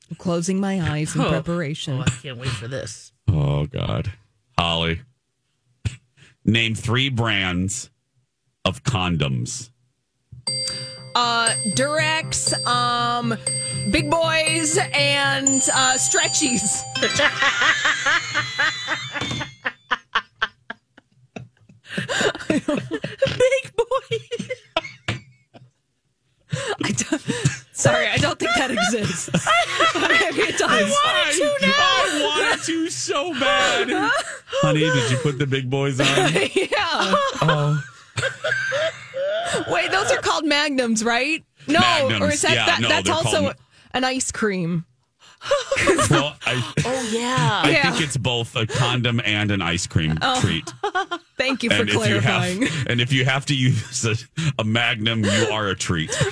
[0.09, 1.29] I'm closing my eyes in Oh.
[1.29, 1.99] preparation.
[1.99, 3.11] Oh, I can't wait for this.
[3.27, 4.11] Oh god.
[4.57, 5.01] Holly.
[6.45, 7.89] Name three brands
[8.65, 9.69] of condoms.
[11.15, 13.37] Uh, Durex, um,
[13.91, 16.81] Big Boys, and uh, Stretchies.
[22.49, 24.17] Big boy.
[27.73, 29.29] Sorry, I don't think that exists.
[29.95, 30.69] Maybe it does.
[30.69, 33.89] I wanted to so bad.
[34.61, 36.05] Honey, did you put the big boys on?
[36.07, 37.15] yeah.
[37.41, 37.83] Oh.
[39.69, 41.43] Wait, those are called magnums, right?
[41.67, 43.55] No, Magnums, or is that, yeah, that no, that's also called-
[43.93, 44.85] an ice cream?
[46.09, 47.61] Well, I, Oh yeah.
[47.65, 47.91] I Yeah.
[47.91, 50.39] think it's both a condom and an ice cream Oh.
[50.41, 50.69] treat.
[51.37, 52.61] Thank you for and if you clarifying.
[52.63, 54.15] have, and if you have to use a,
[54.59, 56.11] a magnum, you are a treat.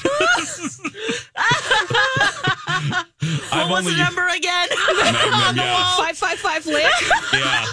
[3.52, 4.70] What was the number again?
[5.04, 5.96] Magnum, yeah.
[5.98, 6.92] Five five five lick.
[7.34, 7.66] Yeah.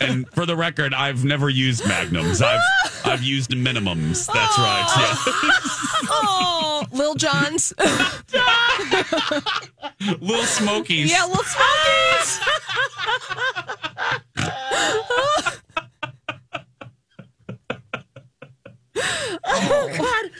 [0.00, 2.42] And for the record, I've never used magnums.
[2.42, 2.60] I've
[3.04, 4.26] I've used minimums.
[4.32, 4.86] That's right.
[4.98, 5.14] Yeah.
[6.08, 7.72] Oh, Lil John's.
[10.20, 11.10] Lil Smokies.
[11.10, 12.40] Yeah, Lil Smokies.
[18.98, 20.30] Oh God,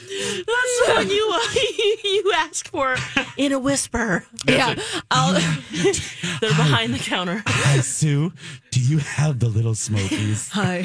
[0.47, 2.97] that's the one you uh, you ask for
[3.37, 4.25] in a whisper.
[4.47, 4.75] Yeah,
[5.11, 5.33] I'll,
[6.41, 7.43] They're behind the counter.
[7.47, 8.33] Hi, Sue,
[8.71, 10.49] do you have the Little Smokies?
[10.51, 10.83] Hi.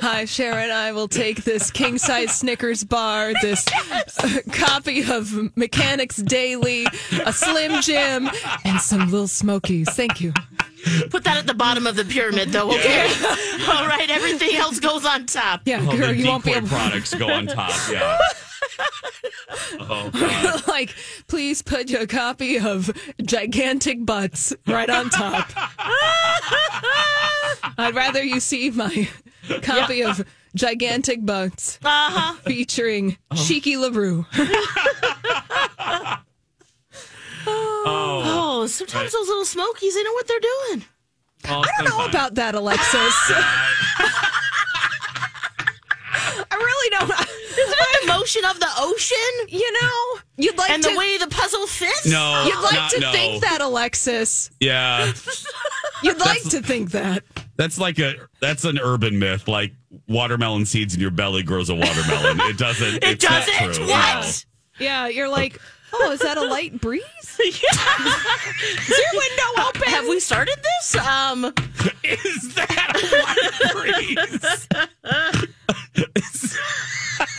[0.00, 0.70] Hi, Sharon.
[0.70, 3.66] I will take this king size Snickers bar, this
[4.22, 6.86] uh, copy of Mechanics Daily,
[7.24, 8.30] a Slim Jim,
[8.64, 9.90] and some Little Smokies.
[9.90, 10.32] Thank you.
[11.10, 12.70] Put that at the bottom of the pyramid, though.
[12.70, 13.02] Okay.
[13.68, 14.08] All right.
[14.10, 15.62] Everything else goes on top.
[15.66, 17.72] Yeah, Oh, girl, the you won't be decoy able products go on top.
[17.90, 18.18] Yeah.
[19.80, 20.68] Oh, God.
[20.68, 20.94] like,
[21.26, 22.90] please put your copy of
[23.22, 25.50] Gigantic Butts right on top.
[27.78, 29.08] I'd rather you see my
[29.62, 32.34] copy of Gigantic Butts Uh-huh.
[32.44, 34.26] featuring Cheeky LaRue.
[37.46, 38.22] Oh.
[38.62, 40.84] oh, sometimes those little smokies, they know what they're doing.
[41.48, 42.14] Oh, I don't know sometimes.
[42.14, 43.14] about that, Alexis.
[46.12, 47.10] I really don't.
[47.10, 49.16] Is that the motion of the ocean?
[49.48, 50.90] You know, you'd like and to.
[50.90, 52.06] the way the puzzle fits?
[52.06, 52.44] No.
[52.46, 53.12] You'd like not- to no.
[53.12, 54.50] think that, Alexis.
[54.60, 55.12] Yeah.
[56.02, 57.24] You'd like to think that.
[57.56, 59.46] That's like a that's an urban myth.
[59.48, 59.72] Like
[60.08, 62.40] watermelon seeds in your belly grows a watermelon.
[62.48, 62.96] It doesn't.
[62.96, 63.74] It it's doesn't.
[63.74, 63.86] true.
[63.86, 64.44] What?
[64.78, 65.60] Yeah, you're like,
[65.92, 67.02] oh, is that a light breeze?
[67.40, 69.82] Is your window open?
[69.88, 70.96] Have we started this?
[70.96, 71.44] Um,
[72.04, 74.68] Is that a light breeze?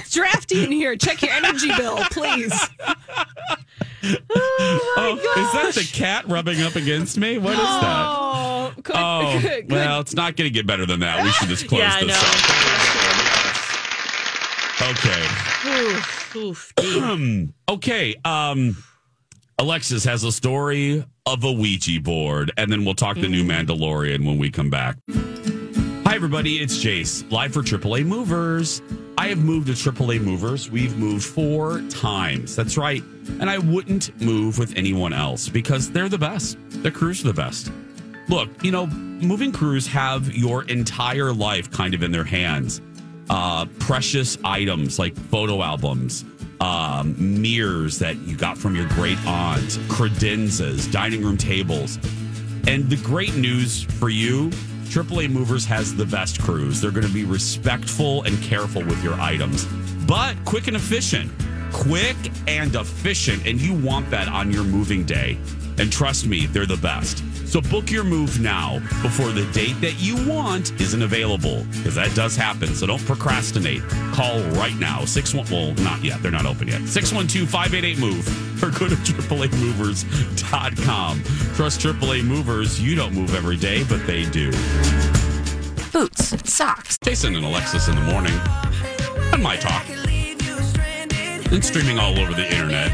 [0.11, 0.95] Drafty in here.
[0.95, 2.51] Check your energy bill, please.
[4.33, 7.37] Oh, is that the cat rubbing up against me?
[7.37, 8.05] What is that?
[8.07, 9.71] Oh, good, Oh, good, good.
[9.71, 11.23] well, it's not going to get better than that.
[11.23, 12.90] We should just close yeah, this up.
[14.91, 15.25] Okay.
[16.35, 17.53] Oof, deep.
[17.69, 18.15] Okay.
[18.25, 18.75] Um,
[19.57, 24.25] Alexis has a story of a Ouija board, and then we'll talk the new Mandalorian
[24.25, 24.97] when we come back.
[26.05, 26.57] Hi, everybody.
[26.57, 28.81] It's Jace, live for AAA Movers.
[29.17, 30.69] I have moved to AAA Movers.
[30.69, 32.53] We've moved four times.
[32.53, 33.01] That's right.
[33.39, 36.57] And I wouldn't move with anyone else because they're the best.
[36.83, 37.71] The crews are the best.
[38.27, 42.81] Look, you know, moving crews have your entire life kind of in their hands.
[43.31, 46.25] Uh, precious items like photo albums,
[46.59, 51.97] um, mirrors that you got from your great aunt, credenzas, dining room tables.
[52.67, 54.49] And the great news for you,
[54.89, 56.81] AAA Movers has the best crews.
[56.81, 59.65] They're going to be respectful and careful with your items,
[60.05, 61.31] but quick and efficient.
[61.71, 62.17] Quick
[62.47, 63.47] and efficient.
[63.47, 65.37] And you want that on your moving day.
[65.77, 67.23] And trust me, they're the best.
[67.51, 72.15] So book your move now before the date that you want isn't available because that
[72.15, 72.73] does happen.
[72.73, 73.81] So don't procrastinate.
[74.13, 75.03] Call right now.
[75.03, 76.21] 61 well, not yet.
[76.21, 76.79] They're not open yet.
[76.83, 78.95] 612-588-MOVE or go to
[79.27, 81.23] AAAmovers.com.
[81.55, 82.79] Trust AAA Movers.
[82.79, 84.51] You don't move every day, but they do.
[85.91, 86.97] Boots, socks.
[87.03, 88.31] Jason and Alexis in the morning
[89.33, 89.89] on My Talk.
[91.51, 92.89] And streaming all over the internet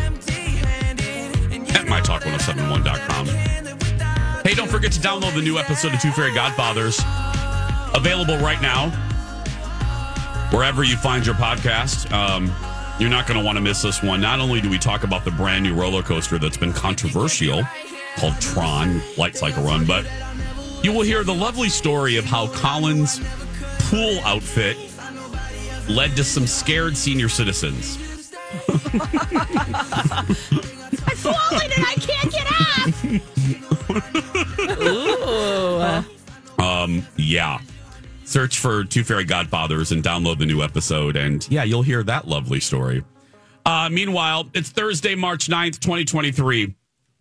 [1.76, 3.66] at MyTalk1071.com.
[4.48, 7.02] Hey, don't forget to download the new episode of Two Fairy Godfathers.
[7.94, 8.92] Available right now.
[10.56, 12.10] Wherever you find your podcast.
[12.14, 12.50] Um,
[12.98, 14.22] you're not going to want to miss this one.
[14.22, 17.62] Not only do we talk about the brand new roller coaster that's been controversial
[18.16, 20.10] called Tron Light Cycle Run, but
[20.82, 23.20] you will hear the lovely story of how Colin's
[23.80, 24.78] pool outfit
[25.90, 27.98] led to some scared senior citizens.
[31.06, 34.24] I've fallen and I can't get up.
[36.88, 37.60] Um, yeah.
[38.23, 41.15] Search for Two Fairy Godfathers and download the new episode.
[41.15, 43.04] And yeah, you'll hear that lovely story.
[43.65, 46.73] Uh, meanwhile, it's Thursday, March 9th, 2023.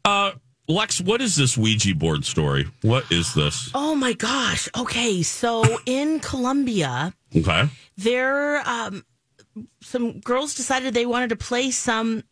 [0.05, 0.33] Uh,
[0.69, 2.67] Lex, what is this Ouija board story?
[2.83, 3.71] What is this?
[3.75, 4.69] Oh my gosh.
[4.77, 7.69] Okay, so in Colombia, Okay.
[7.97, 9.05] they're um,
[9.81, 12.25] some girls decided they wanted to play some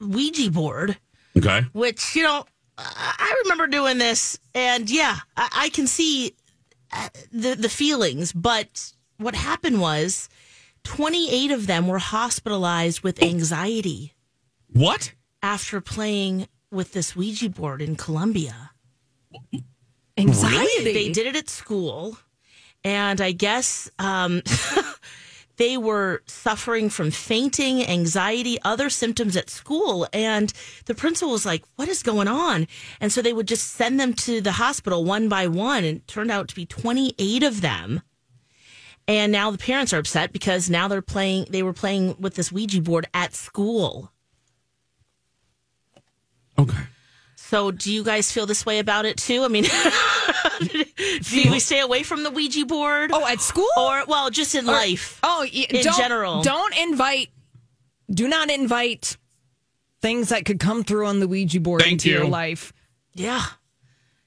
[0.00, 0.96] Ouija board,
[1.36, 1.62] Okay.
[1.72, 2.44] which you know
[2.78, 6.34] I remember doing this, and yeah, I, I can see
[7.32, 8.32] the the feelings.
[8.32, 10.28] But what happened was,
[10.84, 14.14] twenty eight of them were hospitalized with anxiety
[14.72, 15.12] What?
[15.42, 18.70] after playing with this Ouija board in Colombia.
[20.18, 20.92] Anxiety.
[20.92, 22.18] They did it at school,
[22.84, 24.42] and I guess um,
[25.56, 30.06] they were suffering from fainting, anxiety, other symptoms at school.
[30.12, 30.52] And
[30.84, 32.66] the principal was like, What is going on?
[33.00, 36.08] And so they would just send them to the hospital one by one, and it
[36.08, 38.02] turned out to be 28 of them.
[39.08, 42.50] And now the parents are upset because now they're playing, they were playing with this
[42.50, 44.12] Ouija board at school.
[46.58, 46.82] Okay.
[47.36, 49.44] So, do you guys feel this way about it too?
[49.44, 49.64] I mean,
[50.60, 53.10] do we stay away from the Ouija board?
[53.12, 53.66] Oh, at school?
[53.76, 55.18] or well, just in life?
[55.22, 56.42] Oh, y- in don't, general.
[56.42, 57.28] Don't invite.
[58.10, 59.16] Do not invite
[60.02, 62.72] things that could come through on the Ouija board Thank into your life.
[63.14, 63.42] Yeah,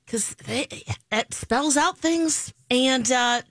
[0.06, 0.36] because
[1.12, 3.42] it spells out things, and uh,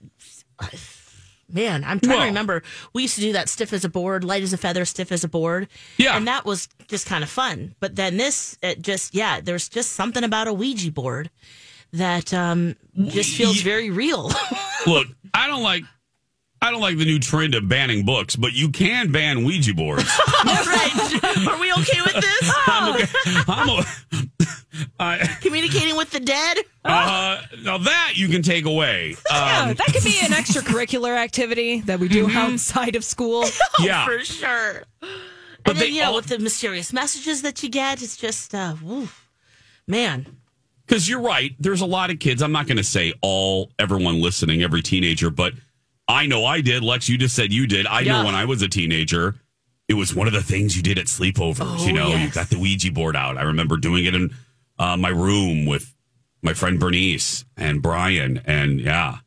[1.51, 2.63] man, I'm trying Well- to remember.
[2.93, 5.23] We used to do that stiff as a board, light as a feather, stiff as
[5.23, 5.67] a board.
[5.97, 6.15] Yeah.
[6.17, 7.75] and that was just kind of fun.
[7.79, 11.29] But then this, it just yeah, there's just something about a Ouija board
[11.93, 12.75] that um,
[13.07, 14.31] just feels very real.
[14.87, 15.83] Look, I don't like
[16.61, 20.03] I don't like the new trend of banning books, but you can ban Ouija boards.
[20.45, 21.47] right?
[21.47, 22.51] Are we okay with this?
[22.67, 23.07] I'm okay.
[23.47, 23.85] I'm a,
[24.99, 26.57] I, Communicating with the dead?
[26.83, 29.15] uh, now that you can take away.
[29.31, 33.45] Yeah, Um, that could be an extracurricular activity that we do outside of school.
[33.79, 34.05] yeah.
[34.05, 34.83] for sure.
[34.99, 35.09] But
[35.65, 38.53] and they then, you know, all- with the mysterious messages that you get, it's just,
[38.53, 39.29] uh, woof.
[39.87, 40.25] man.
[40.89, 41.55] Because you're right.
[41.59, 42.41] There's a lot of kids.
[42.41, 45.53] I'm not going to say all, everyone listening, every teenager, but
[46.07, 46.81] I know I did.
[46.83, 47.85] Lex, you just said you did.
[47.85, 48.13] I Yeah.
[48.21, 49.35] know when I was a teenager,
[49.87, 51.59] it was one of the things you did at sleepovers.
[51.79, 53.37] Oh, you know, you got the Ouija board out.
[53.37, 54.33] I remember doing it in
[54.79, 55.93] uh, my room with
[56.41, 58.41] my friend Bernice and Brian.
[58.45, 59.17] And yeah,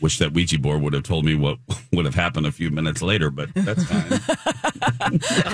[0.00, 1.58] wish that Ouija board would have told me what
[1.92, 4.20] would have happened a few minutes later, but that's fine.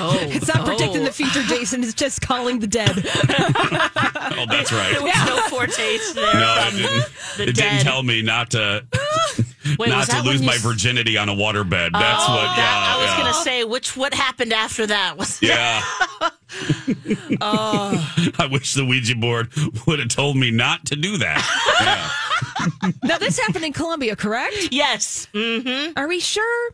[0.01, 1.13] Oh, It's not predicting the oh.
[1.13, 1.83] future, Jason.
[1.83, 2.91] It's just calling the dead.
[2.97, 4.93] oh, that's right.
[4.93, 7.05] There was no foretaste there No, it didn't.
[7.37, 7.55] the It dead.
[7.57, 8.85] didn't tell me not to
[9.79, 11.93] Wait, not to lose my s- virginity on a waterbed.
[11.93, 12.43] That's Oh, what.
[12.43, 13.17] that- Yeah, I was yeah.
[13.23, 15.83] going to say, which what happened after that was Yeah.
[17.41, 18.33] Oh.
[18.39, 19.53] I wish the Ouija board
[19.87, 21.45] would have told me not to do that.
[21.81, 22.11] Yeah.
[23.05, 24.69] Now, this happened in Colombia, correct?
[24.71, 25.27] yes.
[25.35, 25.93] Mm-hmm.
[25.99, 26.73] Are we sure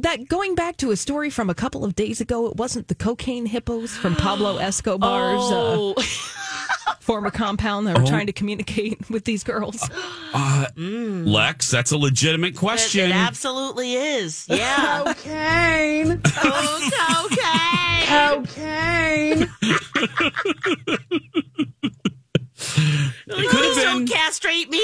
[0.00, 2.94] that going back to a story from a couple of days ago, it wasn't the
[2.94, 5.94] cocaine hippos from Pablo Escobar's Oh,
[6.86, 8.06] uh, former compound that were Oh.
[8.06, 9.86] trying to communicate with these girls?
[10.32, 13.10] Uh, Lex, that's a legitimate it, question.
[13.10, 14.46] it absolutely is.
[14.48, 15.02] Yeah.
[15.04, 16.20] Cocaine.
[16.24, 17.28] oh,
[18.06, 18.46] cocaine.
[18.46, 19.50] Cocaine.
[22.60, 24.82] it could have Please don't castrate me.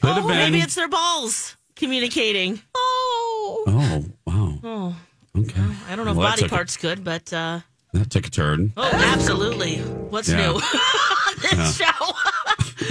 [0.00, 0.36] Could have Oh, been.
[0.38, 2.60] maybe it's their balls communicating.
[2.74, 3.64] Oh.
[3.66, 4.58] oh wow.
[4.64, 4.96] Oh,
[5.36, 5.62] Okay.
[5.88, 7.60] I don't know Well, if body took a- parts good, but uh,
[7.92, 8.72] that took a turn.
[8.76, 9.76] oh, absolutely.
[9.78, 10.36] What's Yeah.
[10.52, 10.60] new on
[11.42, 12.14] this show?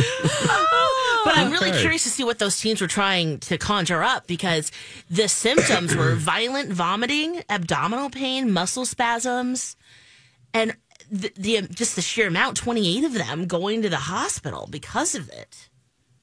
[1.25, 1.81] but I'm really Okay.
[1.81, 4.71] curious to see what those teens were trying to conjure up because
[5.09, 9.75] the symptoms were violent vomiting, abdominal pain, muscle spasms,
[10.53, 10.75] and
[11.11, 15.29] the, the just the sheer amount 28 of them going to the hospital because of
[15.29, 15.69] it.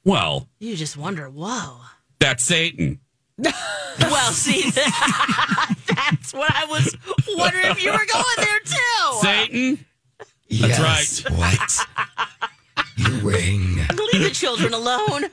[0.04, 1.78] Well, You just wonder, whoa.
[2.18, 3.00] that's Satan.
[4.00, 6.96] Well, see, that's what I was
[7.36, 9.18] wondering if you were going there too.
[9.20, 9.86] Satan.
[10.48, 11.86] yes, What?
[12.96, 13.76] You ring.
[14.12, 15.30] Leave the children alone.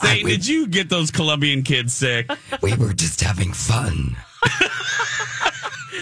[0.00, 2.30] Satan, did you get those Colombian kids sick?
[2.62, 4.16] We were just having fun.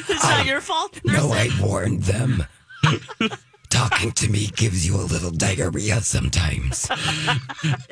[0.08, 0.98] It's not your fault.
[1.04, 1.32] They're No.
[1.32, 2.44] I warned them.
[3.70, 6.88] Talking to me gives you a little diarrhea sometimes.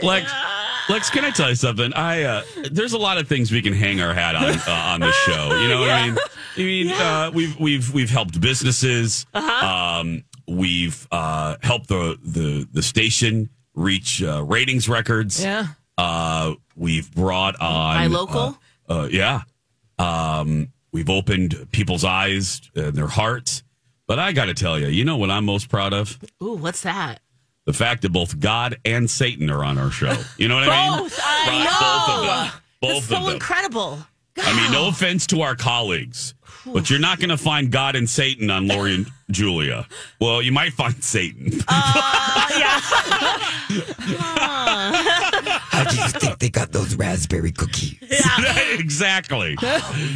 [0.03, 0.33] Lex,
[0.89, 1.93] Lex, can I tell you something?
[1.95, 5.01] I uh, there's a lot of things we can hang our hat on uh, on
[5.01, 5.57] this show.
[5.61, 6.19] You know what I mean?
[6.57, 9.27] I mean, uh, we've we've we've helped businesses.
[9.35, 15.43] Um, we've uh, helped the the the station reach uh, ratings records.
[15.43, 15.67] Yeah.
[15.97, 18.59] Uh, we've brought on Buy local?
[18.89, 19.43] Uh, uh, yeah.
[19.99, 23.63] Um, we've opened people's eyes and their hearts.
[24.07, 26.19] But I got to tell you, you know what I'm most proud of?
[26.43, 27.21] Ooh, what's that?
[27.67, 30.17] the fact that both God and Satan are on our show.
[30.39, 31.01] You know what I mean?
[31.01, 31.21] Both.
[31.23, 31.79] I Right, know.
[31.81, 32.63] Both of them.
[32.81, 33.35] Both That's so them.
[33.35, 33.99] incredible.
[34.39, 36.33] I mean, no offense to our colleagues,
[36.65, 39.87] but you're not going to find God and Satan on Lori and Julia.
[40.19, 41.61] Well, you might find Satan.
[41.69, 42.81] Uh, yeah.
[45.89, 47.99] I do you think they got those raspberry cookies?
[48.79, 49.57] exactly.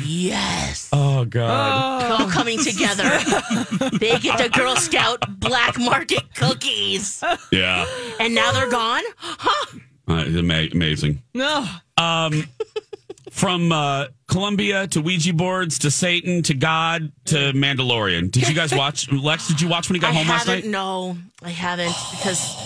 [0.05, 0.89] Yes.
[0.93, 2.21] Oh God.
[2.21, 3.09] All coming together.
[3.99, 7.23] they get the Girl Scout black market cookies.
[7.51, 7.87] Yeah.
[8.21, 9.03] And now they're gone?
[9.17, 9.79] Huh.
[10.09, 11.23] Uh, ama- amazing.
[11.35, 11.67] No.
[11.97, 12.45] Um,
[13.31, 18.31] from uh, Colombia to Ouija boards to Satan to God to Mandalorian.
[18.31, 19.11] Did you guys watch?
[19.11, 20.71] Lex, did you watch when he got I home last haven't, night?
[20.71, 22.57] no, I haven't because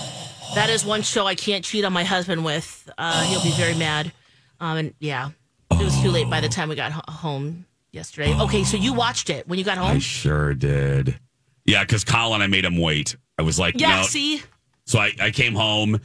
[0.54, 2.90] that is one show I can't cheat on my husband with.
[2.96, 4.12] Uh, he'll be very mad.
[4.60, 5.30] Um, and yeah,
[5.70, 8.34] it was too late by the time we got ho- home yesterday.
[8.40, 9.96] Okay, so you watched it when you got home?
[9.96, 11.18] I sure did.
[11.64, 13.16] Yeah, because Colin, I made him wait.
[13.38, 14.02] I was like, Yeah, no.
[14.04, 14.42] see?
[14.86, 16.00] So I, I came home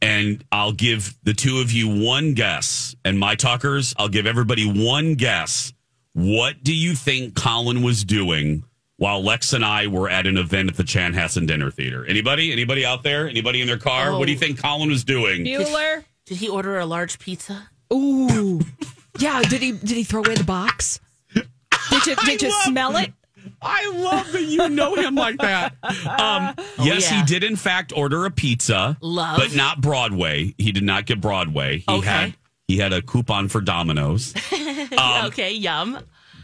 [0.00, 2.94] and I'll give the two of you one guess.
[3.04, 5.72] And my talkers, I'll give everybody one guess.
[6.12, 8.64] What do you think Colin was doing
[9.04, 12.06] while Lex and I were at an event at the Chanhassen Dinner Theater?
[12.06, 12.50] Anybody?
[12.52, 13.28] Anybody out there?
[13.28, 14.18] Anybody in their car?
[14.18, 14.40] What do you Oh.
[14.40, 15.44] think Colin was doing?
[15.44, 16.04] Bueller.
[16.24, 17.68] Did he order a large pizza?
[17.92, 18.60] Ooh.
[19.18, 19.42] Yeah.
[19.42, 19.70] Did he?
[19.72, 20.98] Did he throw away the box?
[21.34, 21.46] Did
[22.06, 22.16] you?
[22.16, 23.12] Did you smell it?
[23.62, 25.74] I love that you know him like that.
[25.84, 27.20] Um, yes, yeah.
[27.20, 29.36] he did in fact order a pizza, Love.
[29.38, 30.54] but not Broadway.
[30.58, 31.78] He did not get Broadway.
[31.78, 32.06] He Okay.
[32.08, 32.34] had
[32.66, 34.34] he had a coupon for Domino's.
[34.98, 35.96] Um, okay, yum.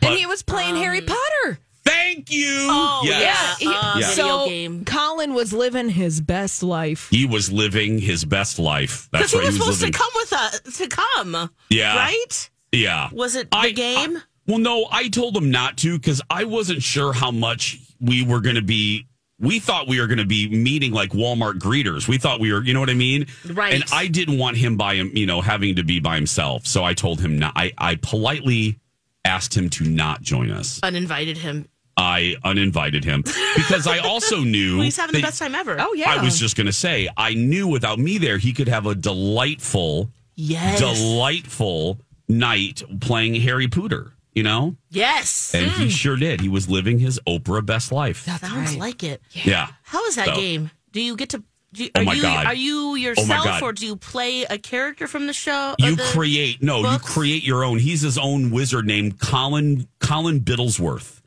[0.03, 1.59] and he was playing Harry Potter.
[1.91, 2.47] Thank you.
[2.71, 3.57] Oh, Yes.
[3.61, 3.71] yeah.
[3.71, 4.07] He- uh, Yeah.
[4.11, 4.85] So game.
[4.85, 7.09] Colin was living his best life.
[7.11, 9.09] He was living his best life.
[9.13, 9.47] That's Because he right.
[9.47, 9.93] was He was supposed living.
[9.93, 11.51] to come with us to come.
[11.71, 11.97] Yeah.
[11.97, 12.51] Right?
[12.73, 13.09] Yeah.
[13.13, 14.17] Was it the I- game?
[14.17, 18.25] I- well, no, I told him not to because I wasn't sure how much we
[18.25, 19.07] were going to be.
[19.39, 22.07] We thought we were going to be meeting like Walmart greeters.
[22.09, 23.27] We thought we were, you know what I mean?
[23.47, 23.73] Right.
[23.75, 26.67] And I didn't want him by him, you know, having to be by himself.
[26.67, 27.53] So I told him not.
[27.57, 28.79] I, I politely
[29.25, 30.79] asked him to not join us.
[30.83, 31.67] Uninvited him.
[32.01, 33.23] I uninvited him
[33.57, 35.77] because I also knew Well, he's having the best time ever.
[35.79, 36.11] Oh yeah.
[36.11, 38.95] I was just going to say, I knew without me there, he could have a
[38.95, 40.79] delightful, Yes.
[40.81, 44.77] delightful night playing Harry Potter, you know?
[44.89, 45.55] Yes.
[45.55, 45.91] And he mm.
[45.91, 46.41] sure did.
[46.41, 48.25] He was living his Oprah best life.
[48.25, 49.21] That sounds like it.
[49.33, 49.69] yeah.
[49.83, 50.71] How is that So- game?
[50.93, 51.45] Do you get to?
[51.73, 52.47] Do you, Oh are my you, God.
[52.47, 53.63] Are you oh yourself, God.
[53.63, 55.53] or do you play a character from the show?
[55.81, 57.07] Uh, you the- create no, books?
[57.07, 57.79] you create your own.
[57.79, 61.20] He's his own wizard named Colin Colin Biddlesworth.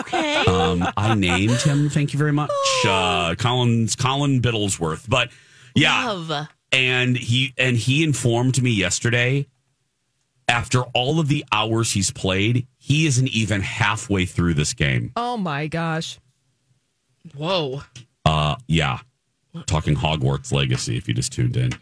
[0.00, 0.44] Okay.
[0.46, 1.88] Um, I named him.
[1.90, 2.50] Thank you very much,
[2.86, 5.08] uh, Colin's Colin Biddlesworth.
[5.08, 5.30] But
[5.74, 6.48] yeah, Love.
[6.72, 9.46] and he and he informed me yesterday
[10.48, 15.36] after all of the hours he's played he isn't even halfway through this game oh
[15.36, 16.18] my gosh.
[17.36, 17.82] Whoa.
[18.24, 19.00] uh yeah
[19.66, 21.72] talking hogwarts legacy if you just tuned in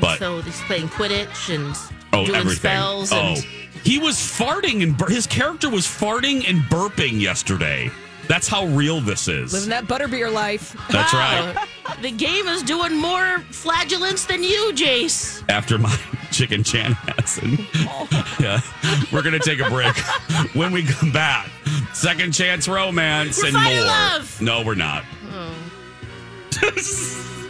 [0.00, 1.74] but so he's playing Quidditch and
[2.12, 3.12] oh doing everything spells.
[3.12, 3.46] oh And,
[3.84, 7.90] he was farting and bur- his character was farting and burping yesterday
[8.26, 10.74] that's how real this is Living that butterbeer life.
[10.90, 11.52] that's Wow.
[11.54, 11.68] right
[12.00, 15.42] The game is doing more flagellants than you, Jace.
[15.50, 15.94] after my
[16.32, 17.58] chicken chanhassen.
[18.40, 18.60] yeah,
[19.12, 19.94] we're gonna take a break.
[20.54, 21.50] when we come back,
[21.92, 23.84] second chance romance We're and more.
[23.84, 24.40] love.
[24.40, 25.04] No, we're not.
[25.30, 25.54] Oh.